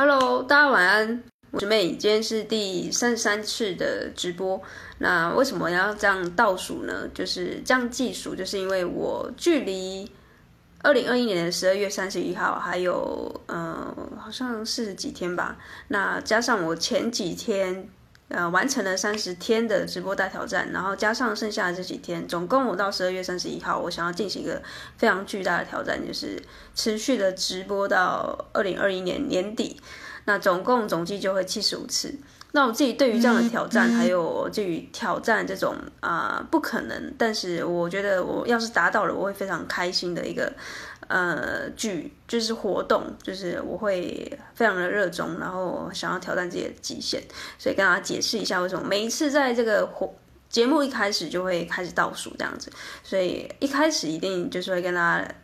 [0.00, 4.62] Hello，大家晚安，我是妹今天是第三十三次的直播。
[4.98, 7.08] 那为什么要这样倒数呢？
[7.12, 10.08] 就是这样计数，就是因为我距离
[10.82, 15.58] 二零二一年的十二月三十一号还有嗯、呃，好像四十几天吧。
[15.88, 17.88] 那加上我前几天。
[18.28, 24.62] 呃，完成了三十天的直播大挑战，然后加上剩下的这几天，总共我到十二月三十一号，我想要进行一个
[24.98, 26.42] 非常巨大的挑战，就是
[26.74, 29.80] 持续的直播到二零二一年年底。
[30.26, 32.14] 那总共总计就会七十五次。
[32.52, 40.52] 那我自己对于这样的挑战，还有对于挑战这种啊、呃、不可能，但是我觉得我要是达到了，我会非常开心的一个。
[41.08, 47.22] 呃，剧就是活动，就是我会非常的热衷，然后想要挑战自己的极限，
[47.58, 50.14] 所以跟大家解释一下为什么每一次在这个活
[50.48, 52.70] 节目一开始就会开始倒数这样子，
[53.02, 55.34] 所以一开始一定就是会跟大家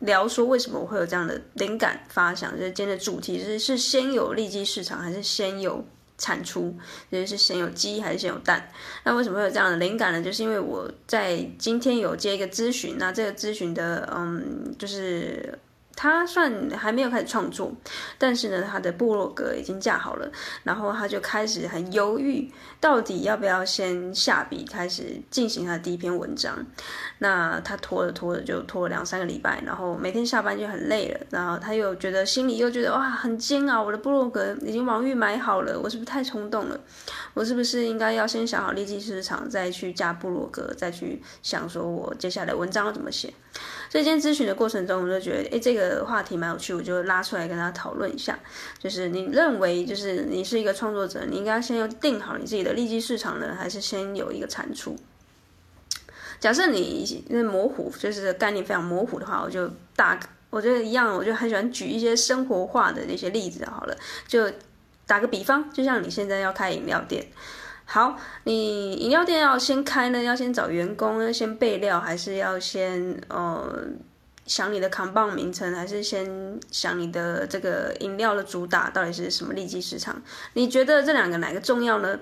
[0.00, 5.84] 聊说为什么我会有这样的灵感发想，就是今天的主题是是先有利基市场还是先有。
[6.18, 6.74] 产出，
[7.10, 8.70] 也就是先有鸡还是先有蛋？
[9.04, 10.22] 那为什么会有这样的灵感呢？
[10.22, 15.58] 就是因为我在今天有接一个咨询，那这个咨询的，嗯，就是。
[15.96, 17.72] 他算还没有开始创作，
[18.18, 20.30] 但是呢，他的部落格已经架好了，
[20.62, 26.54] 然后他就开始很犹豫，到底要不要先下笔开始进行他的第一篇文章。
[27.18, 36.78] 那他拖着拖着就拖了两三个礼拜，然后每天下班就很累了，然后他又觉得心里又觉得哇很煎熬，我的部落格已经网域买好了，我是不是太冲动了？
[37.32, 43.32] 我是不是应该要先想好利基市场，再去架部落格，再去想说我接下来文章要怎么写？
[43.88, 48.38] 所以今天咨询的过程中，我就觉得，哎，这个话题蛮有趣，我就拉出来跟大家讨论一下。
[48.78, 54.96] 就是你认为，就是你是一个创作者，你应该先要定好你自己的利基市场呢，还是先有一个产出？
[56.38, 60.18] 假设你那模糊，就是概念非常模糊的话，我就打，
[60.50, 64.50] 我觉得一样，我就很喜欢举一些生活化的那些例子好了，就
[65.06, 67.26] 打个比方，就像你现在要开饮料店。
[67.88, 73.78] 好，你饮料店要先开呢，要先找员工，要先备料，还是要先呃
[74.44, 80.20] 想你的扛棒名称，还是先想你的这个饮料的主打到底是什么利基市场？
[80.54, 82.18] 你觉得这两个哪个重要呢？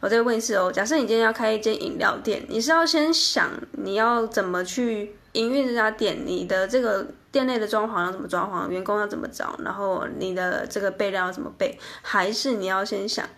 [0.00, 13.28] 我再问一次哦，假设你今天要开一间饮料店，你是要先想你要怎么去营运这家店，你的这个店内的装潢要怎么装潢，员工要怎么找，然后你的这个备料要怎么备，还是你要先想？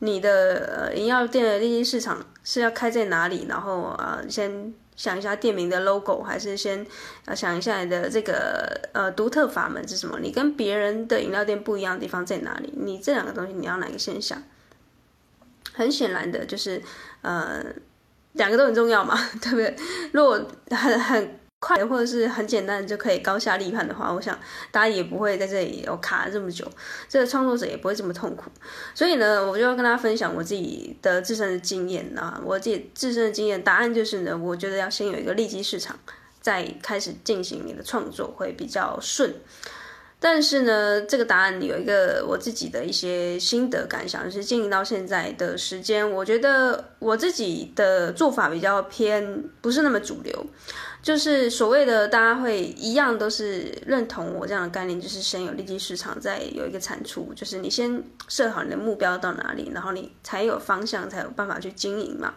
[0.00, 3.46] 你的呃饮料店的利基市场是要开在哪里？
[3.48, 6.86] 然后啊、呃，先想一下店名的 logo，还是先
[7.24, 10.18] 啊想一下你的这个呃独特法门是什么？
[10.20, 12.72] 你跟别人的饮料店不一样的地方在哪里？
[12.76, 14.42] 你这两个东西你要哪个先想？
[15.72, 16.82] 很显然的就是
[17.22, 17.64] 呃
[18.32, 19.76] 两个都很重要嘛， 对不对？
[20.12, 21.35] 如果很很。
[21.58, 24.38] 快或者是很简单就可以高下立判的话，我想
[24.70, 26.70] 大家也不会在这里有卡这么久，
[27.08, 28.50] 这个创作者也不会这么痛苦。
[28.94, 35.98] 所以呢，我就要跟大家分享我自己的自身的经验啊，我自己自身的经验，答案就是呢，我觉得要先有一个利基市场，
[36.40, 39.34] 再开始进行你的创作会比较顺。
[40.18, 50.46] 但是呢，这个答案有一个我自己的一些心得感想，就是经营到现在的时间，我觉得我自己的做法比较偏不是那么主流。
[51.06, 57.32] 就是所谓的大家会一样都是认同我这样的概念，就是先有利基市场，再有一个产出。
[57.32, 62.34] 就是你先设好你的目标到哪里，然后你才有方向，才有办法去经营嘛。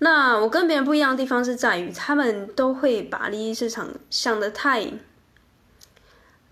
[0.00, 4.86] 那我跟别人不一样的地方是在于，他们都会把利益市场想得太，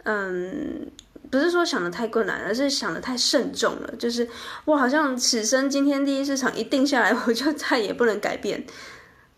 [0.04, 0.91] 嗯，
[1.31, 3.94] 不是说想得太困难，而是想得太慎重了。
[3.99, 4.27] 就是
[4.65, 8.65] 我好像此生今天利益市场一定下来， 我就再也不能改变。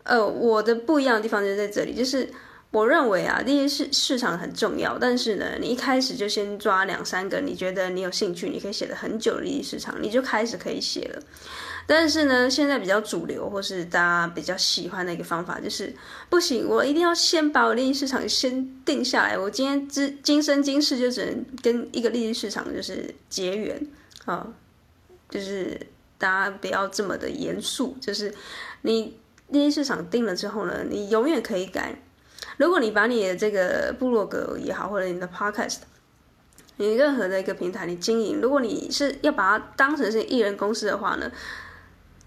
[0.07, 2.29] 呃，我的不一样的地方就在这里，就是
[2.71, 11.21] 我认为啊，利基市市场很重要，但是呢，你一开始就先抓两三个，你觉得你有兴趣，你可以写的很久的利基市场，你就开始可以写了。
[11.85, 15.93] 但是呢，现在比较主流或是大家比较喜欢的一个方法，就是
[16.29, 23.87] 不行，我一定要先把我利益市场先定下来，我今天之今生今世就只能跟一个利益市场就是结缘
[24.25, 24.47] 啊，
[25.29, 25.79] 就是
[26.17, 28.33] 大家不要这么的严肃，就是
[28.83, 29.17] 你。
[29.51, 31.95] 第一市场定了之后呢，你永远可以改。
[32.57, 35.77] 如果你把你的这个部落格也好，或者你的 podcast，
[36.77, 41.31] 你任何的一个平台你经营，如果你是要把它当成是艺人公司的话呢，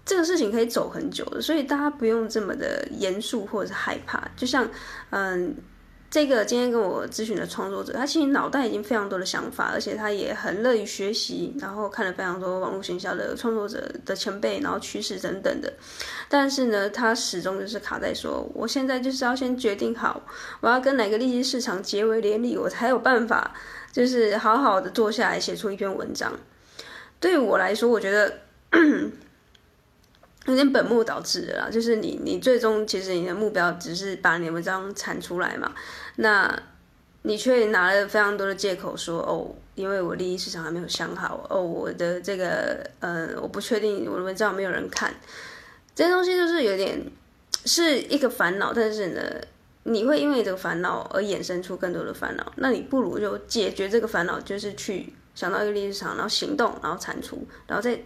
[0.05, 1.41] 这个事情可以走很久的。
[1.41, 4.27] 所以大家不用这么的严肃或者是害怕。
[4.35, 4.67] 就像
[5.09, 5.55] 嗯，
[6.11, 15.71] 这个今天跟我咨询的创作者，他其实脑袋已经非常多的想法，而且他也很乐于学习，然后看了非常多网络行销的创作者的前辈，然后趋势等等的。
[16.27, 20.21] 但是呢，他始终就是卡在说，我现在就是要先决定好，
[20.59, 23.53] 我要跟哪个利基市场结为连理，我才有办法，
[23.93, 26.33] 就是好好的坐下来写出一篇文章。
[27.21, 28.33] 对我来说，我觉得。
[30.47, 35.71] 有点本末倒置了啦，就是你，你最终其实你的目标只是把你的文章产出来嘛，
[36.15, 36.51] 那
[37.21, 45.13] 你却拿了非常多的借口说，哦，因为我利益市场还没有想好，哦，我的这个，呃，我不确定我的文章有没有人看，
[45.93, 46.99] 这些东西就是有点
[47.65, 49.21] 是一个烦恼，但是呢，
[49.83, 58.01] 你会因为这个烦恼而衍生出更多的烦恼，那你不如就解决这个烦恼，就是去想到一个利益市场，然后行动，然后产出，然后再。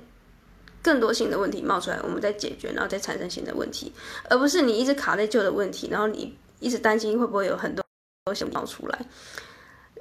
[0.86, 3.92] 更多新的问题冒出来，我们再解决，然后再产生新的问题，
[4.30, 7.84] 而不是你一直卡在旧的问题，然后你一直担心会不会有很多
[8.26, 9.00] 东西冒出来。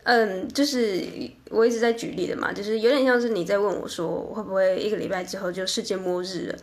[0.03, 1.03] 嗯，就是
[1.49, 6.59] 我一直在举例的嘛，就是有点像是你在问我说，会不会一个礼拜之后就世界末日了？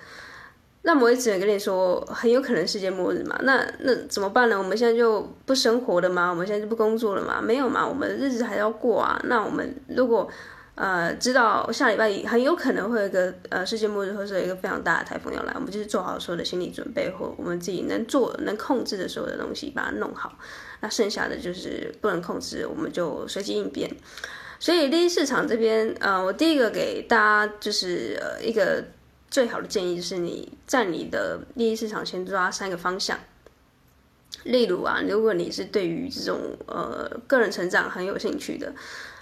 [0.83, 3.39] 那我也只能跟你说，很有可能世界末日嘛。
[3.41, 4.57] 那那怎么办呢？
[4.57, 6.29] 我们现在就不生活了吗？
[6.29, 7.41] 我们现在就不工作了吗？
[7.41, 9.19] 没有嘛，我们日子还要过啊。
[9.25, 10.29] 那我们如果
[10.81, 20.39] 呃，知道下礼拜很有可能会有一个呃世界末日，或者一个非常大的台风要来，我们就是做好所有的心理准备，或我们自己能做、能控制的所有的东西，把它弄好。
[20.79, 23.95] 那剩下的就是不能控制，我们就随机应变。
[24.59, 28.83] 所以利益市场这边，呃，我第一个给大家就是呃一个
[29.29, 33.19] 最好的建议，就是你在你的利益市场先抓三个方向。
[34.45, 38.73] 例如啊，如果你是对于这种呃个人成长很有兴趣的。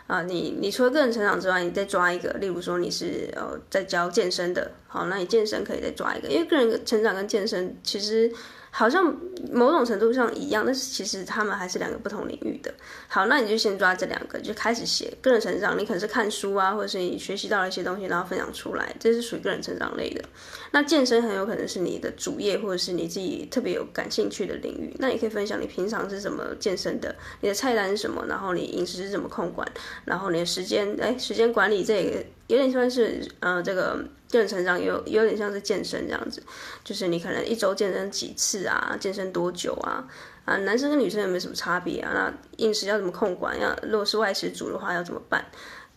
[0.09, 8.29] 啊，你你除了个人成长之外，你再抓一个，例如说你是呃在教健身的，好，那你健身可以再抓一个，因为个人成长跟健身其实。
[8.71, 9.15] 好像
[9.51, 12.73] 某种程度上一样，但是其实他们还是两个不同领域的。
[13.07, 15.77] 好，那你就先抓这两个，就开始写个人成长。
[15.77, 20.23] 你可能是看书啊，或者是你学习到了一些东西，然后分享出来，这是属于个人成长类的。
[20.71, 24.95] 那健身很有可能是你的主业，或者是你自己特别有感兴趣的领域。
[24.99, 29.67] 那你可以分享你平常是怎么健身的，你的菜单是什么，然后你饮食是怎么控管，
[30.05, 33.97] 然后你的时间，哎，时间管理这个有点像是呃这个。
[34.31, 36.39] 个人成长有有点像是健身这样子，
[36.83, 40.07] 就是你可能一周健身几次啊，健身多久啊？
[40.45, 42.11] 啊，男生跟女生有没有什么差别啊？
[42.13, 43.59] 那饮食要怎么控管？
[43.59, 45.43] 要如果是外食族的话要怎么办？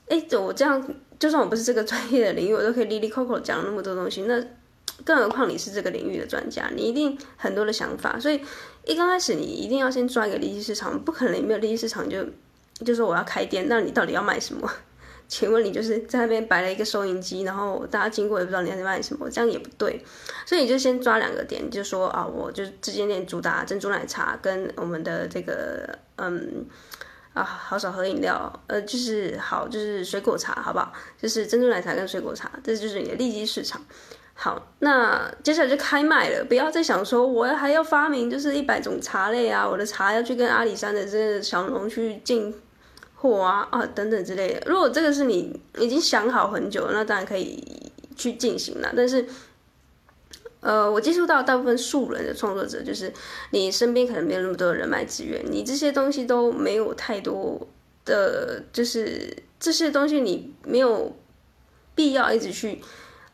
[0.09, 0.83] 哎，我这样
[1.19, 4.23] 就算我不是这个专业的领域，我都可以哩哩扣扣讲那么多东西。
[4.23, 4.43] 那
[5.05, 8.19] 更何况你是这个领域的专家，你一定很多的想法。
[8.19, 8.41] 所以
[8.87, 12.25] 一刚开始你一定要先抓一个利益市场，不可能没有利益市场就
[12.83, 14.73] 就说我要开店，那你到底要卖什么？
[15.33, 19.99] 请问你就是在那边摆了一个收银机，然后大家经过也不知道你在卖什么，这样也不对。
[20.45, 26.67] 所以你就先抓两个点，就说啊，我就这间店主打珍珠奶茶，跟我们的这个嗯
[27.33, 30.93] 啊，好少喝饮料，呃，就是好就是水果茶，好不好？
[31.19, 33.81] 就是珍珠奶茶跟水果茶，这就是你的利基市场。
[34.35, 42.55] 好，那接下来就开卖了，不要再想说我还要发明就是一百种茶类啊，我的茶要去跟阿里山的这个小农去进。
[43.23, 47.63] 货啊啊等等之类的，如果这个是你已经想好很久，那当然可以
[48.17, 48.93] 去进行了。
[48.97, 49.25] 但是，
[50.59, 53.13] 呃，我接触到大部分素人的创作者，就是
[53.51, 57.65] 你身边可能没有那么多人脉资源，你这些东西都没有太多
[58.05, 61.15] 的，就是这些东西你没有
[61.95, 62.81] 必要一直去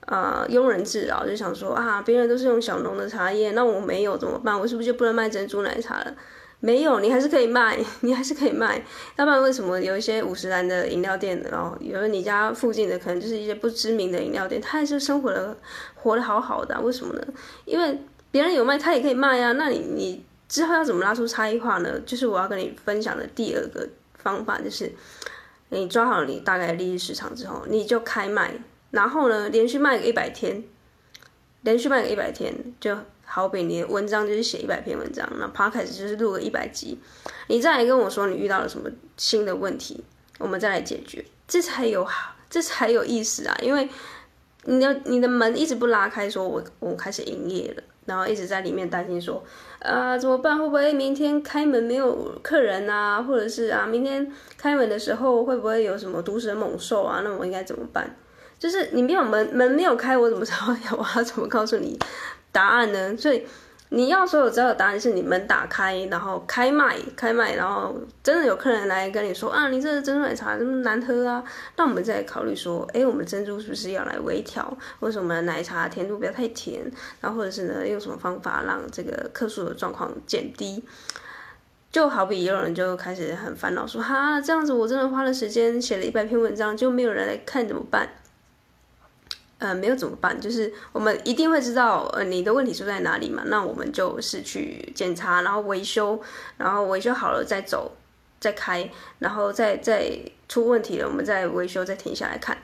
[0.00, 4.60] 啊、呃、庸人自扰，就想说啊，别人都是用小农的茶叶，那我没有怎么办？
[4.60, 6.14] 我是不是就不能卖珍珠奶茶了？
[6.60, 8.84] 没有，你还是可以卖， 你还是可以卖。
[9.14, 15.56] 要不然为什么有一些五十岚的饮料店，然后有的你家附近的可能就是一些不知名的饮料店，他还是生活的
[15.94, 16.80] 活得好好的？
[16.80, 17.24] 为什么呢？
[17.64, 18.00] 因为
[18.32, 19.52] 别人有卖，他也可以卖啊。
[19.52, 22.00] 那你你之后要怎么拉出差异化呢？
[22.04, 24.92] 就是我要跟你分享的第二个方法，就是
[25.68, 28.52] 你抓好你大概的利益市场之后，你就开卖，
[28.90, 30.64] 然后呢连续卖个一百天，
[31.62, 32.98] 连续卖个一百天就。
[33.30, 36.98] 好比你的文章就是写一百篇文章，那 podcast 就是录个一百集，
[37.48, 40.02] 你再来跟我说你遇到了什么新的问题，
[40.38, 43.54] 我们再来解决，这才有好，这才有意思啊！
[43.60, 43.86] 因为
[44.64, 49.44] 你的你的门一直不拉开，说我我开始营业了，然后一直在里面担心说，
[49.80, 50.58] 啊怎么办？
[50.58, 53.22] 会不会明天开门没有客人啊？
[53.22, 57.20] 或者是啊明天开门的时候会不会有什么毒蛇猛兽啊？
[57.22, 58.16] 那我应该怎么办？
[58.58, 61.96] 就是你没有门门没有开，我怎么知道 我要怎么告诉你？
[62.52, 63.16] 答案呢？
[63.16, 63.46] 所以
[63.90, 71.42] 你要所有知道的答案是你门打开，然后开卖，开卖，然后真的有客人来跟你说啊，你这个珍珠奶茶这么难喝啊，
[71.76, 76.82] 那我们再考虑说，哎，我们珍珠是不是要来微调，或者我们奶茶甜度不要太甜，
[77.22, 80.84] 然后或者是呢，用什么方法让这个客诉的状况减低？
[81.90, 88.06] 就好比有人就开始很烦恼说，哈，这样子我真的花了时间写了一百篇文章，就没有人来看怎么办？
[89.58, 90.40] 呃，没有怎么办？
[90.40, 93.42] 就是我们一定会知道，呃，你的问题出在哪里嘛？
[93.46, 96.20] 那我们就是去检查，然后维修，
[96.56, 97.90] 然后维修好了再走，
[98.38, 98.88] 再开，
[99.18, 100.16] 然后再再
[100.48, 102.56] 出问题了，我们再维修，再停下来看，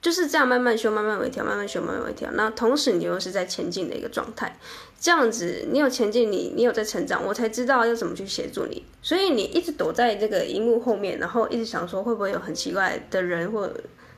[0.00, 2.30] 就是这样慢慢修，慢慢微调，慢慢修，慢慢微调。
[2.34, 4.56] 那同时你又是在前进的一个状态，
[5.00, 8.84] 这样子你有前进，你你有在成长，我才知道要怎么去协助你。
[9.02, 13.68] 所以你一直躲在这个荧幕后面，然后一直想说会不会有很奇怪的人或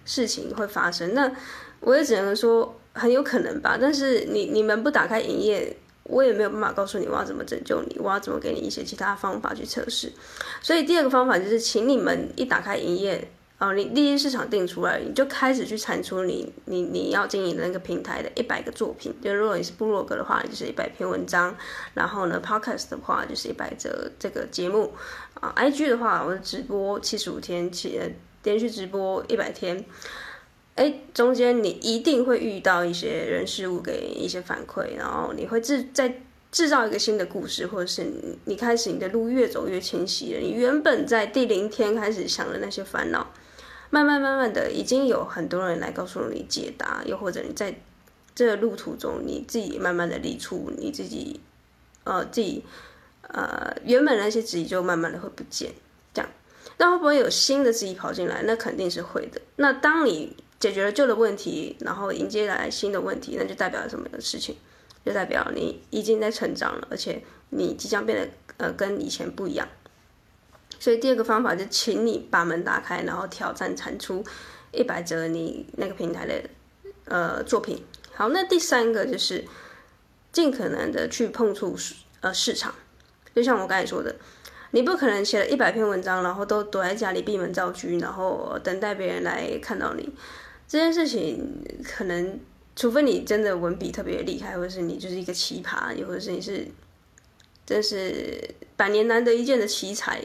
[0.04, 1.14] 事情会发生？
[1.14, 1.33] 那。
[1.83, 10.12] 我也只能说很有可能吧，但是你你们不打开营业，我也没有办法告诉你我要怎么拯救你，我要怎么给你一些其他方法去测试。
[10.61, 19.14] 所以第二个方法就是，请你们一打开营业，哦，你第一市场定出来，你就开始去产出你你你要经营的那个平台的一百个作品。
[19.23, 21.52] 就如果你是部落格的话，就是一百篇文章；
[21.93, 24.95] 然后呢，Podcast 的话就是一百则这个节目
[25.35, 28.00] 啊，IG 的话，我直播七十五天起
[28.45, 29.85] 连续直播一百天。
[30.76, 38.07] 哎，中间你一定会遇到一些人事物给一些反馈，然后你会制再制造一个新的故事，或者是
[38.47, 40.40] 你开始你的路越走越清晰了。
[40.40, 43.31] 你原本在第零天开始想的那些烦恼，
[43.90, 47.75] 慢慢慢慢的已经有很多人来告诉你解答，又或者你在
[48.35, 51.40] 这个路途中你自己慢慢的理出你自己，
[52.04, 52.64] 呃，自己
[53.23, 55.73] 呃原本那些质疑就慢慢的会不见，
[56.14, 56.30] 这样，
[56.78, 58.42] 那会不会有新的质疑跑进来？
[58.44, 59.40] 那肯定是会的。
[59.56, 64.56] 那当你解决了旧的问题，然后迎接来新的问题，那就代表了什么的事情？
[65.04, 68.28] 就代表你已经在成长了，而且你即将变得
[68.59, 69.66] 呃跟以前不一样。
[70.81, 74.25] 所以第二个方法就请你把门打开，然后挑战产出
[74.73, 76.43] 一百则你那个平台的
[77.05, 77.85] 呃作品。
[78.13, 79.45] 好，那第三个就是
[80.33, 81.77] 尽可能的去碰触
[82.21, 82.75] 呃市场，
[83.35, 84.17] 就像我刚才说的，
[84.73, 90.09] 你不可能写了一百篇文章，然后都躲在家里闭门造车，然后等待别人来看到你。
[90.67, 92.39] 这件事情可能，
[92.77, 96.67] 除非你真的文笔特别厉害，或者是你就是一个奇葩，或者是你是，
[97.67, 100.25] 真是百年难得一见的奇才，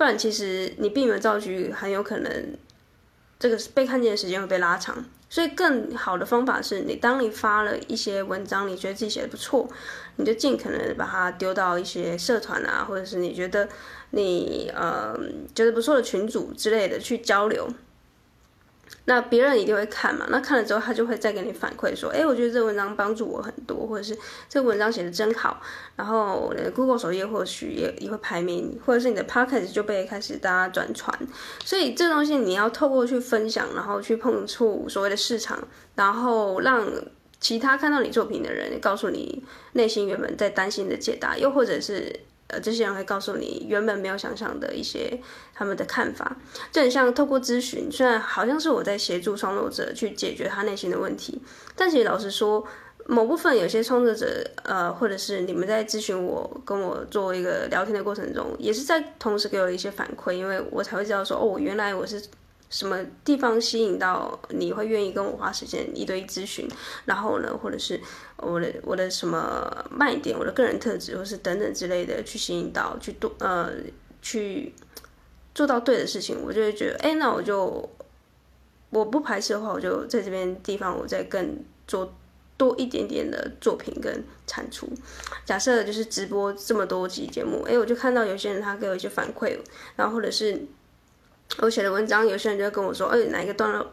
[0.00, 2.56] 不然其实你闭门造车很有可能，
[3.38, 5.04] 这个被看见的时间会被拉长。
[5.28, 9.68] 所以更好的方法是你当你发了一些文章，你觉得自己写的不错，
[10.16, 13.68] 你就尽可能把它丢到一些社团啊，或者是你觉得
[14.12, 15.14] 你呃
[15.54, 17.68] 觉得不错的群组之类的去交流。
[19.06, 20.26] 那别人一定会看嘛？
[20.28, 24.16] 那看了之后，他就会再给你反馈说：“哎，我觉得这个文章帮助我很多，或者是
[24.48, 25.60] 这个文章写的真好。”
[25.96, 31.18] 然后 Google 首页或许也也会排名，或者是你的 Podcast 就被开始大家转传。
[31.64, 35.66] 所以这东西你要透过去分享，然后去碰触所谓的市场，
[35.96, 36.86] 然后让
[37.40, 39.42] 其他看到你作品的人告诉你
[39.72, 42.20] 内心原本在担心的解答，又或者是。
[42.50, 45.20] 呃，这些人会告诉你原本没有想象的一些
[45.54, 46.36] 他们的看法，
[46.72, 51.40] 就很像透过咨询，虽然好像是我在协助创作者去解决他内心的问题，
[51.76, 52.64] 但其实老实说，
[53.06, 62.22] 某部分有些创作者，呃，或者是你们在咨询我，跟我做一个聊天的过程中，也是在同时给我一些反馈，因为我才会知道说，哦，原来我是。
[62.70, 66.68] 什么地方吸引到你会愿意跟我花时间一对一咨询？
[67.04, 68.00] 然后呢，或者是
[68.36, 73.72] 我的我的什么卖点，我的个人特质，或是等等之类的，去吸引到去多呃
[74.22, 74.72] 去
[75.52, 77.90] 做到对的事情，我就会觉得，哎，那我就
[78.90, 81.58] 我不排斥的话，我就在这边地方，我再更
[81.88, 82.14] 做
[82.56, 84.88] 多一点点的作品跟产出。
[85.44, 89.58] 假设就是直播这么多集节目，哎，我就看到有些人他给我一些反馈，
[89.96, 90.64] 然后或者是。
[91.58, 93.86] 我写的文章，有些人就会跟我说：“哎，哪一个段落，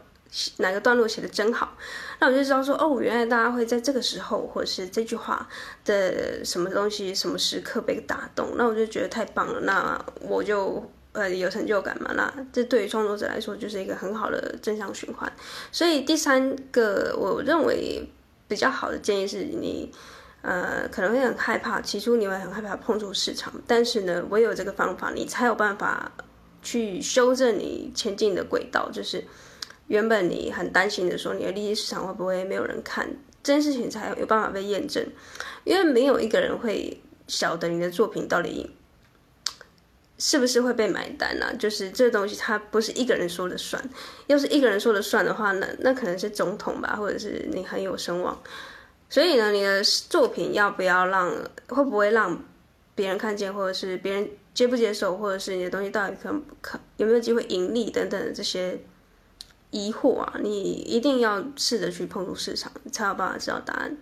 [0.58, 1.76] 哪个段落写的真好。”
[2.20, 5.46] 那我就知道说：“哦，原来大家会在这个时候，或者是这句话
[5.84, 12.12] 的什么东西、什么时刻被打动。”那我就觉得太棒了，那我就呃有成就感嘛。
[12.14, 15.30] 那这对于创作者来说，就是一个很好的正向循环。
[15.72, 18.08] 所以第三个我认为
[18.46, 19.92] 比较好的建议是你，
[20.42, 26.10] 呃，可能会很害怕，起初你会很害怕碰触市场，但是呢，唯有这个方法，你才有办法。
[26.68, 29.24] 去修正你前进的轨道，就是
[29.86, 33.08] 原本你很担心的说，你的利益市场会不会没有人看，
[33.42, 35.02] 这件事情才有办法被验证，
[35.64, 38.70] 因为没有一个人会晓得你的作品到底
[40.18, 43.82] 是不是会被买单啊，就是这东西它不是一个人说了算，
[44.26, 48.38] 要是一个人说了算的话呢，那可能是总统吧，或者是你很有声望，
[49.08, 51.34] 所以呢，你的作品要不要让，
[51.68, 52.38] 会不会让
[52.94, 54.28] 别人看见，或者是别人。
[54.58, 58.76] 接不接受，或者是你的东西到底可可有没有机会盈利等等这些
[59.70, 63.96] 疑惑啊，你一定要试着去碰触市场，才有办法知道答案。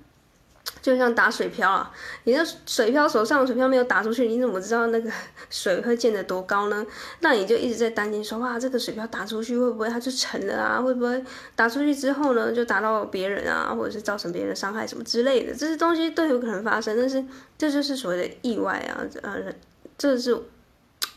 [0.80, 1.92] 就像打水漂啊，
[2.24, 5.10] 你的水漂手上的水漂没有打出去，你怎么知道那个
[5.50, 6.86] 水会溅得多高呢？
[7.20, 10.80] 那你就一直在担心说，哇，这个水漂打出去会不会它就沉了啊？
[10.80, 11.22] 会不会
[11.54, 15.54] 打出去之后呢，就打到别人啊，或者是造成别人的伤害什么之类的？
[15.54, 17.22] 这些东西都有可能发生，但是
[17.58, 19.52] 这就是所谓的意外啊，呃，
[19.98, 20.36] 这是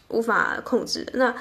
[0.10, 1.14] 无法控制的。
[1.16, 1.36] 那。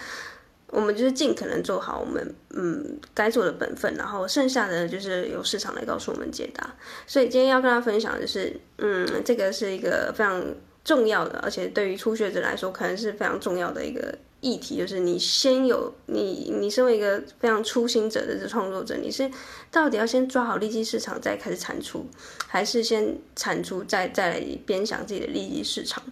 [0.70, 6.74] 我们就是尽可能做好我们嗯该做的本分，然后剩下的就是由市场来告诉我们解答。
[7.06, 10.44] 所以今天要跟大家分享的是，嗯，这个是一个非常
[10.84, 14.14] 重要的，而且对于初学者来说，可能是非常重要的一个。
[14.40, 19.28] 议题就是你先有你，你身为一个非常初心者的这创作者，你是
[19.70, 22.06] 到底要先抓好利基市场再开始产出，
[22.46, 26.02] 还是先产出再再来边想自己的利基市场？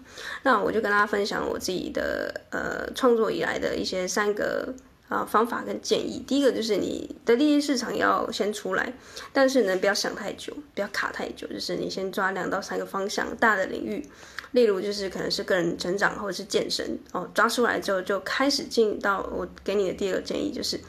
[0.42, 4.74] 那我就跟大家分享我自己的呃创作以来的一些三个
[5.08, 6.24] 啊、方法跟建议。
[6.26, 8.92] 第一个就是你的利基市场要先出来，
[9.32, 14.04] 但是呢不要想太久，不要卡太久，就是你先抓两到三个方向大的领域。
[14.52, 20.80] 例如就是可能是个人成长或者是健身哦，抓出来之后就开始进到我给你的第二个建议，就是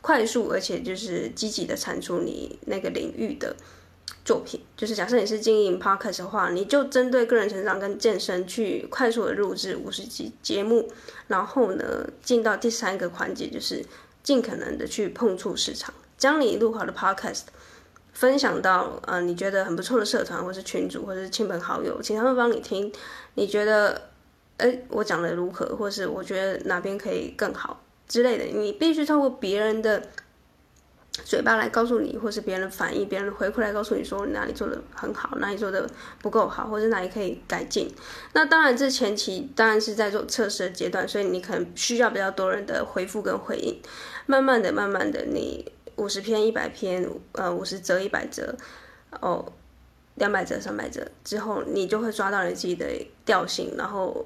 [0.00, 3.56] 快速而且就是积极的产出你那个领域的
[4.24, 4.60] 作品。
[4.76, 10.88] 就是假设你是经营 podcast 的话，你就针对个人成长跟健身去快速的录制五十集节目，
[11.26, 13.84] 然后呢进到第三个环节，就是
[14.22, 17.42] 尽可能的去碰触市场，将你录好的 podcast。
[18.12, 22.92] 分享到呃你觉得很不错的社团，或是群组，或是亲朋好友，请他们帮你听。
[23.34, 24.08] 你觉得，
[24.56, 30.02] 哎，我讲的如何，或是我觉得哪边可以更好之类的，你必须透过别人的
[31.24, 35.88] 嘴巴来告诉你，或是别人反应、别人回馈来告诉你说哪里做的很好，哪里做的
[36.20, 37.92] 不够好，或者哪里可以改进。
[38.32, 43.80] 那当然，这前期当然是在做测试的阶段，所以你可能需要比较多人的回复跟回应。
[44.26, 45.70] 慢慢的、慢慢的，你。
[45.96, 48.54] 五十篇、一百篇，呃，五十则、一百则，
[49.18, 49.44] 哦，
[50.14, 52.86] 两百则、三百则之后，你就会抓到你自己的
[53.24, 53.74] 调性。
[53.76, 54.24] 然后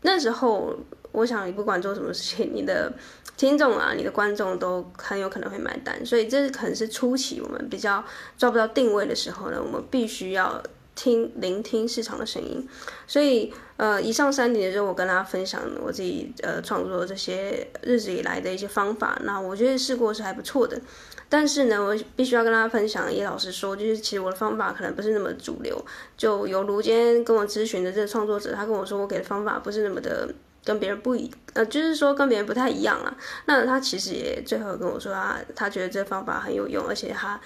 [0.00, 0.74] 那时候，
[1.14, 2.92] 我想你不管做什么事情，你的
[3.36, 6.04] 听众啊、你的观众都很有可能会买单。
[6.04, 8.04] 所以这可能是初期我们比较
[8.36, 10.62] 抓不到定位的时候呢，我们必须要。
[10.96, 12.64] 听聆听市场的声音，
[13.04, 19.20] 所以呃，以上三点就是我跟大家分享我自己呃创作这些日子以来的一些方法。
[19.24, 20.80] 那我觉得试过是还不错的，
[21.28, 25.84] 但是呢，我必须要跟大家分享，也老实说，就是其实我的方法可能不是那么主流。
[26.16, 30.32] 就犹如今天跟我咨询的这个创作者，他跟我说我给的方法不是那么的
[30.64, 33.16] 跟别人不一，呃，就是说跟别人不太一样啊。
[33.46, 37.40] 那他其实也最后跟我说他他觉得这方法很有用，而且他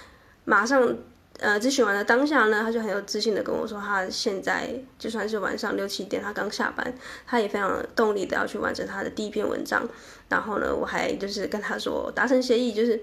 [0.44, 0.96] 马上。
[1.40, 6.92] 呃，咨询完了当下呢，他就很有自信的跟我说，他现在就算是晚上六七点，他刚下班，
[7.28, 9.88] 他也非常动力的要去完成他的第一篇文章。
[10.28, 13.00] 然后呢，我还就是跟他说达成协议，就是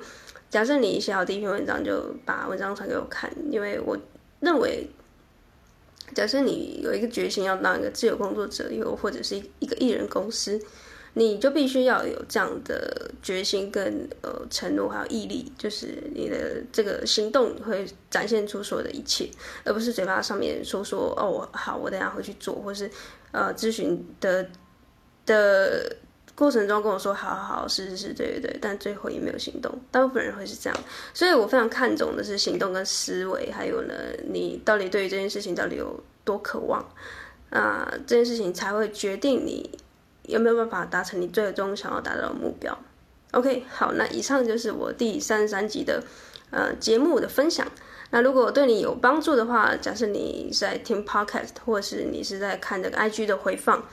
[0.50, 3.98] 假设你写好第一篇文章，就把文章传给我看，因为我
[4.42, 4.86] 认为，
[6.14, 10.62] 假设你有一个决心要当一个自由工作者，又或者是一个艺人公司。
[11.18, 19.30] 你就必须要有这样的决心跟呃承诺，还有毅力，就是你的这个行动会展现出所有的一切，
[19.64, 22.92] 而不是嘴巴上面说说哦好，我等下回去做，或是
[23.32, 24.46] 呃咨询的
[25.26, 25.96] 的
[26.36, 30.80] 过程中跟我说好好好，是是是，对对对，但最后也没有行动，大部分人会是这样，
[31.14, 33.94] 所以我非常看重的是行动跟思维，还有呢，
[34.28, 36.82] 你到底对于这件事情到底有多渴望
[37.50, 39.80] 啊，呃，这件事情才会决定你。
[40.28, 42.76] 有没有办法达成你最终想要达到的目标
[43.34, 46.04] ？OK，好，那以上就是我第三十三集的
[46.50, 47.68] 呃节目的分享。
[48.10, 53.88] 那如果对你有帮助的话，假设你在听 Podcast，或是你是在看这个 IG 的回放，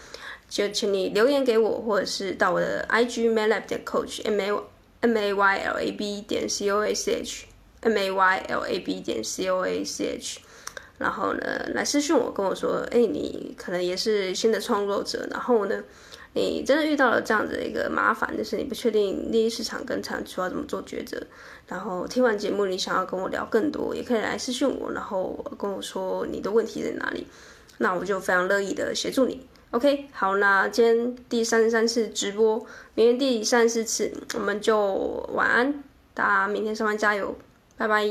[0.54, 4.50] 就请你留言给我，或者是到我的 IG maylab 点 coach m a
[5.00, 7.46] m a y l a b 点 c o a c h
[7.80, 10.40] m a y l a b 点 c o a c h，
[10.98, 11.40] 然后呢
[11.74, 15.82] 来私信我，跟我说，哎，你可能也是新的创作者，然后呢。
[16.34, 21.22] 你真的遇到了这样子的一个麻烦，就是你不确定利基市场跟产出要怎么做抉择。
[21.66, 27.26] 然后听完节目，你想要跟我聊更多，也可以来私信我，然后跟我说你的问题在哪里，
[27.76, 29.46] 那我就非常乐意的协助你。
[29.72, 32.58] OK，好，那今天第三十三次直播，
[32.94, 34.78] 明天第三十四次，我们就
[35.32, 35.82] 晚安，
[36.12, 37.34] 大家明天上班加油，
[37.78, 38.06] 拜拜。